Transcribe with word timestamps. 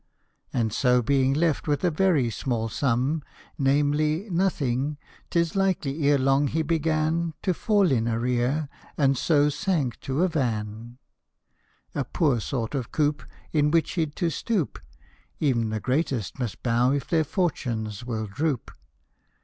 And 0.51 0.73
so 0.73 1.03
being 1.03 1.31
left 1.35 1.67
with 1.67 1.83
a 1.83 1.91
very 1.91 2.31
small 2.31 2.69
sum, 2.69 3.21
Namely, 3.59 4.27
nothing, 4.31 4.97
't 5.29 5.39
is 5.39 5.55
likely 5.55 6.07
ere 6.09 6.17
long 6.17 6.47
he 6.47 6.63
began 6.63 7.35
To 7.43 7.53
fall 7.53 7.91
in 7.91 8.07
arrear 8.07 8.67
and 8.97 9.15
so 9.15 9.47
sank 9.49 9.99
to 9.99 10.23
a 10.23 10.27
van, 10.27 10.97
A 11.93 12.03
poor 12.03 12.39
sort 12.39 12.73
of 12.73 12.91
coop 12.91 13.21
In 13.53 13.69
which 13.69 13.91
he 13.91 14.07
'd 14.07 14.15
to 14.15 14.31
stoop 14.31 14.79
(E'en 15.39 15.69
the 15.69 15.79
greatest 15.79 16.39
must 16.39 16.63
bow 16.63 16.91
if 16.93 17.07
their 17.07 17.23
fortunes 17.23 18.03
will 18.03 18.25
droop). 18.25 18.71